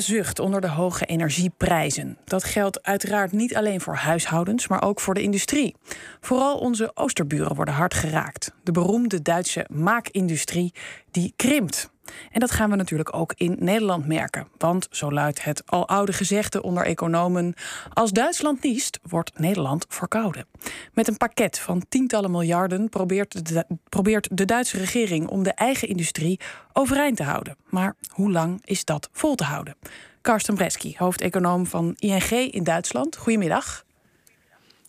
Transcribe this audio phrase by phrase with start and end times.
[0.00, 2.18] Zucht onder de hoge energieprijzen.
[2.24, 5.74] Dat geldt uiteraard niet alleen voor huishoudens, maar ook voor de industrie.
[6.20, 8.52] Vooral onze oosterburen worden hard geraakt.
[8.62, 10.74] De beroemde Duitse maakindustrie
[11.10, 11.90] die krimpt.
[12.30, 14.48] En dat gaan we natuurlijk ook in Nederland merken.
[14.58, 17.54] Want, zo luidt het aloude gezegde onder economen...
[17.92, 20.46] als Duitsland niest, wordt Nederland verkouden.
[20.92, 25.28] Met een pakket van tientallen miljarden probeert de, probeert de Duitse regering...
[25.28, 26.40] om de eigen industrie
[26.72, 27.56] overeind te houden.
[27.68, 29.76] Maar hoe lang is dat vol te houden?
[30.20, 33.16] Karsten Bresky, hoofdeconoom van ING in Duitsland.
[33.16, 33.84] Goedemiddag.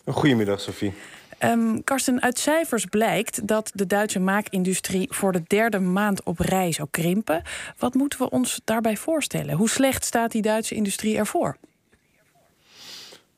[0.04, 0.94] Goedemiddag, Sophie.
[1.44, 6.72] Um, Karsten, uit cijfers blijkt dat de Duitse maakindustrie voor de derde maand op rij
[6.72, 7.42] zou krimpen.
[7.78, 9.54] Wat moeten we ons daarbij voorstellen?
[9.54, 11.56] Hoe slecht staat die Duitse industrie ervoor?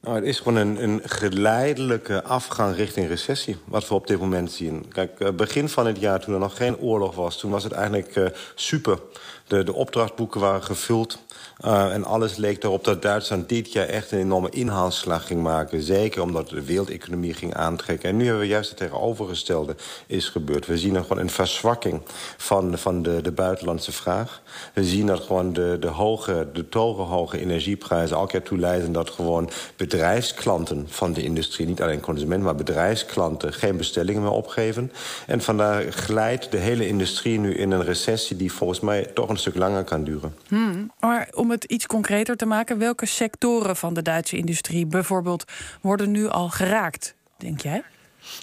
[0.02, 4.52] Nou, het is gewoon een, een, geleidelijke afgang richting recessie, wat we op dit moment
[4.52, 4.88] zien.
[4.88, 7.72] Kijk, eh, begin van het jaar, toen er nog geen oorlog was, toen was het
[7.72, 8.98] eigenlijk uh, super.
[9.46, 11.18] De, de opdrachtboeken waren gevuld.
[11.64, 15.82] Uh, en alles leek erop dat Duitsland dit jaar echt een enorme inhaalslag ging maken.
[15.82, 18.08] Zeker omdat de wereldeconomie ging aantrekken.
[18.08, 19.76] En nu hebben we juist het tegenovergestelde
[20.06, 20.66] is gebeurd.
[20.66, 22.02] We zien gewoon een verzwakking
[22.36, 24.42] van, van de, de buitenlandse vraag.
[24.74, 28.92] We zien dat gewoon de, de, hoge, de torenhoge energieprijzen elke keer toeleiden...
[28.92, 29.50] dat gewoon
[29.90, 32.44] bedrijfsklanten van de industrie, niet alleen consumenten...
[32.44, 34.92] maar bedrijfsklanten geen bestellingen meer opgeven.
[35.26, 38.36] En vandaar glijdt de hele industrie nu in een recessie...
[38.36, 40.34] die volgens mij toch een stuk langer kan duren.
[40.48, 45.44] Hmm, maar om het iets concreter te maken, welke sectoren van de Duitse industrie bijvoorbeeld
[45.80, 47.82] worden nu al geraakt, denk jij?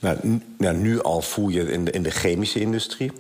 [0.02, 3.12] Nou, nou nu al voel je in de, in de chemische industrie.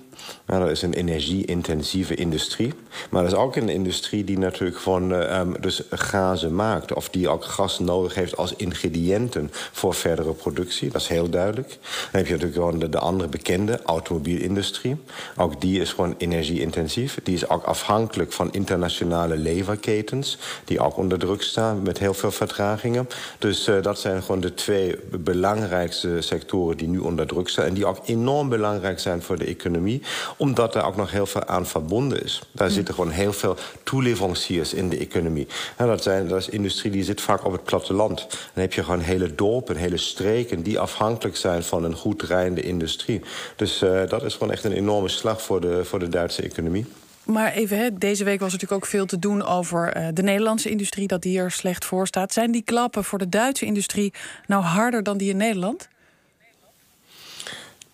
[0.46, 2.74] Nou, dat is een energie-intensieve industrie.
[3.10, 6.94] Maar dat is ook een industrie die natuurlijk gewoon um, dus gazen maakt.
[6.94, 10.90] Of die ook gas nodig heeft als ingrediënten voor verdere productie.
[10.90, 11.68] Dat is heel duidelijk.
[11.70, 11.80] Dan
[12.12, 14.96] heb je natuurlijk gewoon de, de andere bekende automobielindustrie.
[15.38, 17.20] Ook die is gewoon energie-intensief.
[17.24, 20.38] Die is ook afhankelijk van internationale leverketens.
[20.66, 23.08] Die ook onder druk staan met heel veel vertragingen.
[23.40, 27.66] Dus uh, dat zijn gewoon de twee belangrijkste sectoren die nu onder druk staan.
[27.66, 30.02] En die ook enorm belangrijk zijn voor de economie
[30.38, 32.42] omdat er ook nog heel veel aan verbonden is.
[32.52, 35.48] Daar zitten gewoon heel veel toeleveranciers in de economie.
[35.76, 38.28] En dat, zijn, dat is industrie die zit vaak op het platteland.
[38.30, 40.62] Dan heb je gewoon hele dorpen, hele streken...
[40.62, 43.22] die afhankelijk zijn van een goed rijdende industrie.
[43.56, 46.86] Dus uh, dat is gewoon echt een enorme slag voor de, voor de Duitse economie.
[47.24, 50.70] Maar even, hè, deze week was natuurlijk ook veel te doen over uh, de Nederlandse
[50.70, 52.34] industrie, dat die er slecht voor staat.
[52.34, 54.14] Zijn die klappen voor de Duitse industrie
[54.46, 55.88] nou harder dan die in Nederland?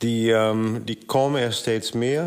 [0.03, 2.23] Die, um, die komen er steeds meer.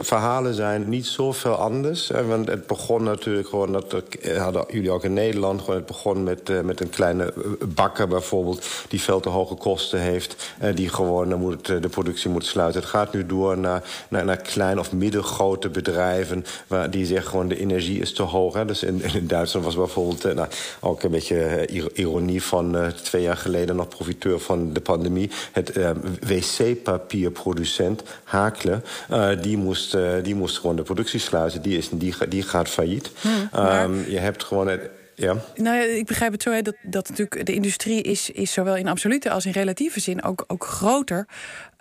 [0.00, 2.08] Verhalen zijn niet zoveel anders.
[2.08, 4.02] Hè, want het begon natuurlijk gewoon, dat
[4.36, 5.60] hadden jullie ook in Nederland...
[5.60, 7.42] Gewoon, het begon met, uh, met een kleine eh,
[7.74, 8.66] bakker bijvoorbeeld...
[8.88, 10.54] die veel te hoge kosten heeft.
[10.74, 12.80] Die gewoon dan moet de productie moet sluiten.
[12.80, 16.44] Het gaat nu door naar, naar, naar klein of middelgrote bedrijven...
[16.66, 18.54] Waar, die zeggen gewoon de energie is te hoog.
[18.54, 18.64] Hè.
[18.64, 20.48] Dus in, in Duitsland was bijvoorbeeld nou,
[20.80, 23.76] ook een beetje ironie van twee jaar geleden...
[23.76, 25.30] nog profiteur van de pandemie.
[25.52, 25.72] Het
[26.20, 31.62] wc-papier producent Hakle, uh, die, moest, uh, die moest gewoon de productie sluiten.
[31.62, 33.10] Die, is, die, die gaat failliet.
[33.20, 34.68] Hmm, um, je hebt gewoon...
[34.68, 35.36] Het, ja.
[35.54, 38.76] Nou ja, ik begrijp het zo hè, dat, dat natuurlijk de industrie is, is zowel
[38.76, 41.26] in absolute als in relatieve zin ook, ook groter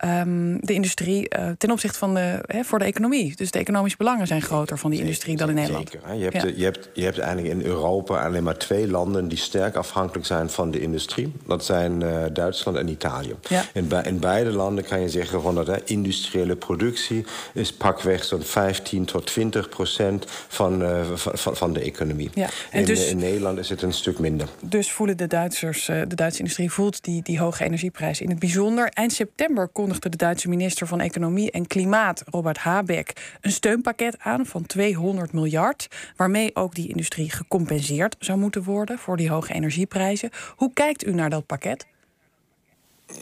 [0.06, 3.36] um, de industrie uh, ten opzichte van de, hè, voor de economie.
[3.36, 5.90] Dus de economische belangen zijn groter van die industrie dan in Nederland.
[5.92, 6.16] Zeker.
[6.16, 6.52] Je hebt, ja.
[6.56, 10.50] je, hebt, je hebt eigenlijk in Europa alleen maar twee landen die sterk afhankelijk zijn
[10.50, 11.34] van de industrie.
[11.46, 13.36] Dat zijn uh, Duitsland en Italië.
[13.50, 13.64] Ja.
[13.74, 18.24] In, be in, beide landen kan je zeggen van dat hè, industriële productie is pakweg
[18.24, 22.30] zo'n 15 tot 20 procent van, uh, van, van, de economie.
[22.34, 22.50] Ja.
[22.72, 24.48] En in, dus, in Nederland is het een stuk minder.
[24.62, 28.90] Dus voelen de Duitsers, de Duitse industrie voelt die, die hoge energieprijs in het bijzonder.
[28.90, 34.20] Eind september kon kondigde de Duitse minister van Economie en Klimaat, Robert Habeck, een steunpakket
[34.20, 35.88] aan van 200 miljard.
[36.16, 40.30] Waarmee ook die industrie gecompenseerd zou moeten worden voor die hoge energieprijzen.
[40.56, 41.86] Hoe kijkt u naar dat pakket?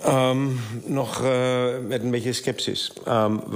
[0.07, 2.91] Um, nog uh, met een beetje sceptisch.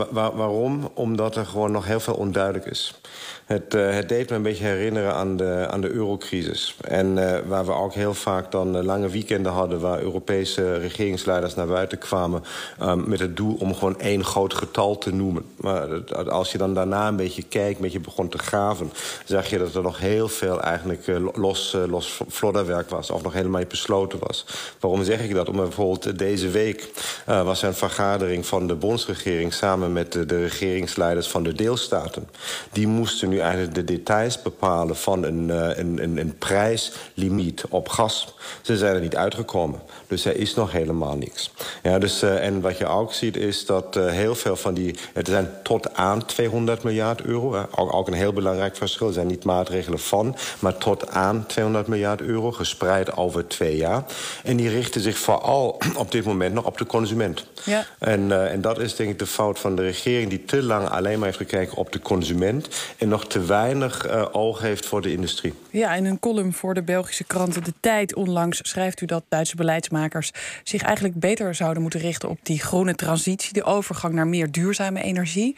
[0.10, 0.90] Wa waarom?
[0.94, 3.02] Omdat er gewoon nog heel veel onduidelijk is.
[3.46, 6.76] Het, uh, het, deed me een beetje herinneren aan de, aan de eurocrisis.
[6.82, 9.80] En uh, waar we ook heel vaak dan lange weekenden hadden...
[9.80, 12.44] waar Europese regeringsleiders naar buiten kwamen...
[12.82, 15.46] Um, met het doel om gewoon één groot getal te noemen.
[15.56, 18.92] Maar als je dan daarna een beetje kijkt, een beetje begon te graven...
[19.26, 23.10] zag je dat er nog heel veel eigenlijk los, los flodderwerk was...
[23.10, 24.46] of nog helemaal niet besloten was.
[24.80, 25.50] Waarom zeg ik dat?
[25.50, 26.90] Om bijvoorbeeld deze week
[27.30, 31.54] uh, was er een vergadering van de bondsregering samen met de, de, regeringsleiders van de
[31.54, 32.30] deelstaten.
[32.72, 37.90] Die moesten nu eigenlijk de details bepalen van een, uh, een, een, een prijslimiet op
[37.90, 38.36] gas.
[38.62, 39.82] Ze zijn er niet uitgekomen.
[40.08, 41.52] Dus er is nog helemaal niks.
[41.84, 44.96] Ja, dus, uh, en wat je ook ziet is dat heel veel van die...
[45.14, 47.68] Het zijn tot aan 200 miljard euro.
[47.76, 49.08] Ook, ook, een heel belangrijk verschil.
[49.08, 52.52] Er zijn niet maatregelen van, maar tot aan 200 miljard euro.
[52.52, 54.04] Gespreid over twee jaar.
[54.44, 57.46] En die richten zich vooral op dit moment nog op de consument.
[57.66, 57.86] Ja.
[58.00, 60.30] En, uh, en dat is denk ik de fout van de regering...
[60.30, 62.68] die te lang alleen maar heeft gekeken op de consument...
[62.98, 65.54] en nog te weinig uh, oog heeft voor de industrie.
[65.70, 68.60] Ja, in een column voor de Belgische kranten De Tijd onlangs...
[68.62, 70.32] schrijft u dat Duitse beleidsmakers
[70.64, 72.30] zich eigenlijk beter zouden moeten richten...
[72.30, 75.56] op die groene transitie, de overgang naar meer duurzame energie.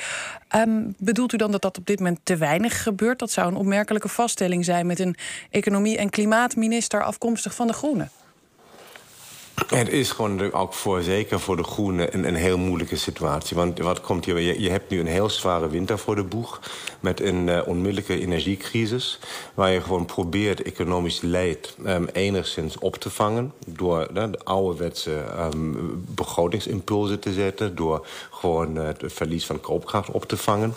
[0.55, 3.19] Um, bedoelt u dan dat dat op dit moment te weinig gebeurt?
[3.19, 4.85] Dat zou een opmerkelijke vaststelling zijn...
[4.85, 5.15] met een
[5.49, 8.11] economie- en klimaatminister afkomstig van de Groenen.
[9.55, 13.57] Het is gewoon ook voor, zeker voor de groenen een, een heel moeilijke situatie.
[13.57, 14.39] Want wat komt hier?
[14.39, 16.59] Je, je, hebt nu een heel zware winter voor de boeg.
[16.99, 19.19] Met een uh, onmiddellijke energiecrisis.
[19.53, 23.53] Waar je gewoon probeert economisch leid um, enigszins op te vangen.
[23.67, 25.23] Door de ouderwetse
[25.53, 27.75] um, begrotingsimpulsen te zetten.
[27.75, 28.07] Door
[28.41, 30.75] gewoon uh, het verlies van koopkracht op te vangen.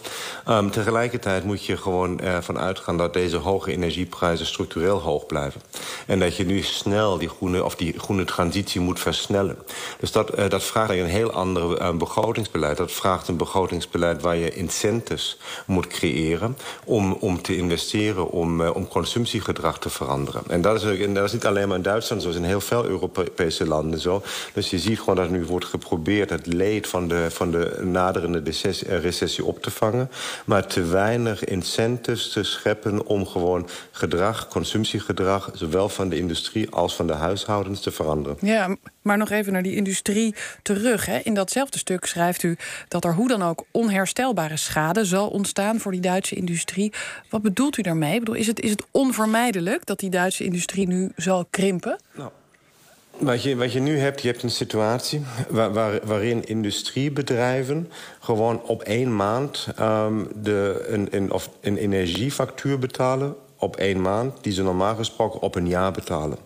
[0.49, 5.61] Um, tegelijkertijd moet je gewoon ervan uitgaan dat deze hoge energieprijzen structureel hoog blijven.
[6.07, 9.57] En dat je nu snel die groene, of die groene transitie moet versnellen.
[10.01, 12.77] Dus dat, uh, dat vraagt een heel ander uh, begrotingsbeleid.
[12.77, 18.89] Dat vraagt een begrotingsbeleid waar je incentives moet creëren om, om te investeren, om, om
[18.89, 20.43] consumptiegedrag te veranderen.
[20.49, 22.61] En dat is, en dat is niet alleen maar in Duitsland zo, is in heel
[22.61, 24.23] veel Europese landen zo.
[24.53, 28.43] Dus je ziet gewoon dat nu wordt geprobeerd het leed van de, van de naderende
[28.89, 30.11] recessie op te vangen,
[30.45, 36.97] maar te weinig incentives te scheppen om gewoon gedrag, consumptiegedrag, zowel van de industrie als
[36.97, 38.37] van de huishoudens te veranderen.
[38.41, 41.06] Ja, maar nog even naar die industrie terug.
[41.06, 41.19] Hè.
[41.19, 42.56] In datzelfde stuk schrijft u
[42.89, 46.93] dat er hoe dan ook onherstelbare schade zal ontstaan voor die Duitse industrie.
[47.31, 48.12] Wat bedoelt u daarmee?
[48.12, 52.01] Ik bedoel, is, het, is het onvermijdelijk dat die Duitse industrie nu zal krimpen?
[52.15, 52.31] Nou.
[53.19, 57.91] Wat je, wat je nu hebt, je hebt een situatie waar, waar, waarin industriebedrijven
[58.21, 64.53] gewoon op één maand um, de, een, een, of energiefactuur betalen op één maand, die
[64.53, 66.39] ze normaal gesproken op een jaar betalen.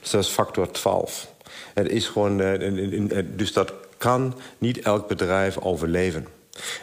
[0.00, 1.34] Dus dat is factor 12.
[1.74, 6.26] Het is gewoon, uh, dus dat kan niet elk bedrijf overleven.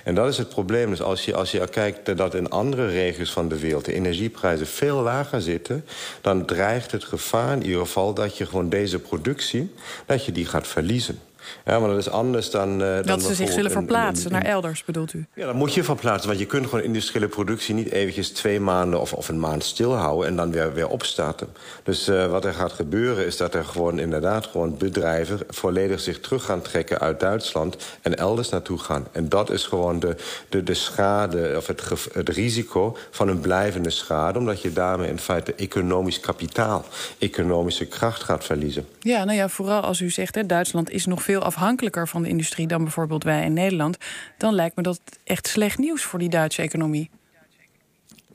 [0.04, 0.90] En dat is het probleem.
[0.90, 3.86] Dus als je, als je kijkt dat in andere regio's van de wereld...
[3.86, 5.86] de energieprijzen veel lager zitten...
[6.22, 9.74] dan dreigt het gevaar in ieder geval dat je gewoon deze productie...
[10.06, 11.20] dat je die gaat verliezen.
[11.66, 12.82] Ja, maar dat is anders dan...
[12.82, 15.26] Uh, dat ze zich zullen verplaatsen naar elders, bedoelt u?
[15.34, 16.28] Ja, dan moet je verplaatsen.
[16.28, 19.02] Want je kunt gewoon industriële productie niet eventjes twee maanden...
[19.02, 21.48] of, of een maand stilhouden en dan weer, weer opstarten.
[21.84, 25.40] Dus uh, wat er gaat gebeuren is dat er gewoon inderdaad gewoon bedrijven...
[25.50, 29.08] volledig zich terug gaan trekken uit Duitsland en elders naartoe gaan.
[29.12, 30.16] En dat is gewoon de,
[30.50, 34.40] de, de schade, of het, het risico van een blijvende schade...
[34.40, 36.86] omdat je daarmee in feite economisch kapitaal,
[37.18, 38.88] economische kracht gaat verliezen.
[39.00, 42.24] Ja, nou ja, vooral als u zegt, hè, Duitsland is nog veel veel afhankelijker van
[42.24, 43.98] de industrie dan bijvoorbeeld wij in Nederland,
[44.38, 47.10] dan lijkt me dat echt slecht nieuws voor die Duitse economie.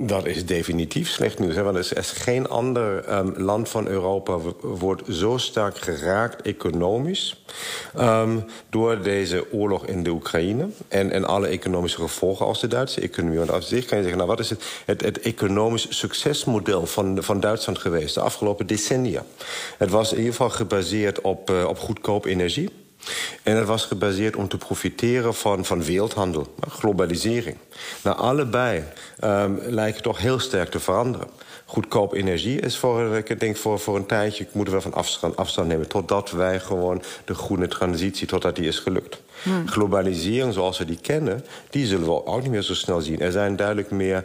[0.00, 1.54] Dat is definitief slecht nieuws.
[1.54, 1.62] Hè?
[1.62, 7.44] Want er is geen ander um, land van Europa wordt zo sterk geraakt economisch
[7.98, 13.00] um, door deze oorlog in de Oekraïne en, en alle economische gevolgen als de Duitse
[13.00, 13.38] economie.
[13.38, 17.40] Want als zich kan je zeggen, nou wat is het, het, economisch succesmodel van, van
[17.40, 19.24] Duitsland geweest de afgelopen decennia?
[19.78, 22.70] Het was in ieder geval gebaseerd op, uh, op goedkoop energie.
[23.42, 27.56] En het was gebaseerd om te profiteren van, van wereldhandel, globalisering.
[28.02, 28.84] Nou, allebei
[29.24, 31.28] um, lijken toch heel sterk te veranderen.
[31.64, 34.46] Goedkoop energie is voor, ik denk voor, voor een tijdje...
[34.52, 35.88] moeten we van afstand, afstand nemen...
[35.88, 39.20] totdat wij gewoon de groene transitie, totdat die is gelukt.
[39.42, 39.68] Hmm.
[39.68, 43.20] Globalisering zoals we die kennen, die zullen we ook niet meer zo snel zien.
[43.20, 44.24] Er zijn duidelijk meer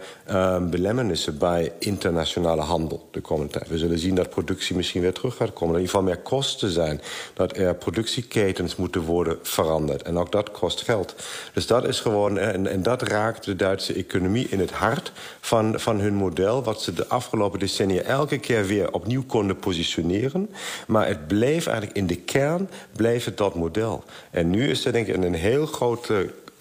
[0.69, 3.67] belemmernissen bij internationale handel de komende tijd.
[3.67, 5.75] We zullen zien dat productie misschien weer terug gaat komen.
[5.75, 7.01] Er in ieder geval meer kosten zijn.
[7.33, 10.01] Dat er productieketens moeten worden veranderd.
[10.01, 11.15] En ook dat kost geld.
[11.53, 15.79] Dus dat is gewoon, en, en dat raakt de Duitse economie in het hart van,
[15.79, 16.63] van hun model.
[16.63, 20.49] Wat ze de afgelopen decennia elke keer weer opnieuw konden positioneren.
[20.87, 24.03] Maar het bleef eigenlijk in de kern, bleef dat model.
[24.31, 26.09] En nu is er denk ik een heel groot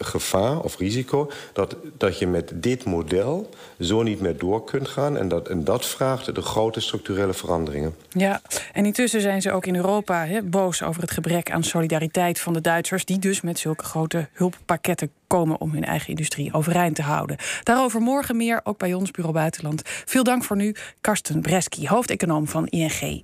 [0.04, 5.16] gevaar of risico dat, dat je met dit model zo niet meer door kunt gaan.
[5.16, 7.94] En dat, en dat vraagt de grote structurele veranderingen.
[8.08, 8.40] Ja,
[8.72, 12.60] en intussen zijn ze ook in Europa boos over het gebrek aan solidariteit van de
[12.60, 17.36] Duitsers, die dus met zulke grote hulppakketten komen om hun eigen industrie overeind te houden.
[17.62, 19.82] Daarover morgen meer, ook bij ons Bureau Buitenland.
[19.84, 23.22] Veel dank voor nu, Karsten Breski, hoofdeconoom van ING